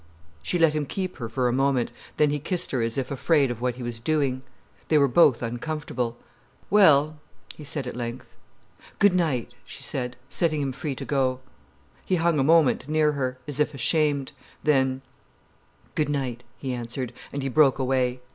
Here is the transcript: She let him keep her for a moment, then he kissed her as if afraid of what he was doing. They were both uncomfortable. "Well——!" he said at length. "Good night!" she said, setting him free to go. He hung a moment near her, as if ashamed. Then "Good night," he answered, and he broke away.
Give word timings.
She 0.41 0.57
let 0.57 0.73
him 0.73 0.87
keep 0.87 1.17
her 1.17 1.29
for 1.29 1.47
a 1.47 1.53
moment, 1.53 1.91
then 2.17 2.31
he 2.31 2.39
kissed 2.39 2.71
her 2.71 2.81
as 2.81 2.97
if 2.97 3.11
afraid 3.11 3.51
of 3.51 3.61
what 3.61 3.75
he 3.75 3.83
was 3.83 3.99
doing. 3.99 4.41
They 4.87 4.97
were 4.97 5.07
both 5.07 5.43
uncomfortable. 5.43 6.17
"Well——!" 6.71 7.19
he 7.53 7.63
said 7.63 7.85
at 7.85 7.95
length. 7.95 8.33
"Good 8.97 9.13
night!" 9.13 9.53
she 9.63 9.83
said, 9.83 10.15
setting 10.27 10.59
him 10.59 10.71
free 10.71 10.95
to 10.95 11.05
go. 11.05 11.39
He 12.03 12.15
hung 12.15 12.39
a 12.39 12.43
moment 12.43 12.89
near 12.89 13.11
her, 13.11 13.37
as 13.47 13.59
if 13.59 13.75
ashamed. 13.75 14.31
Then 14.63 15.03
"Good 15.93 16.09
night," 16.09 16.43
he 16.57 16.73
answered, 16.73 17.13
and 17.31 17.43
he 17.43 17.47
broke 17.49 17.77
away. 17.77 18.21